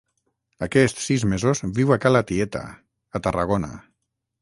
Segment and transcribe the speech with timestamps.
[0.67, 2.65] Aquests sis mesos viu a ca la tieta,
[3.21, 3.75] a Tarragona.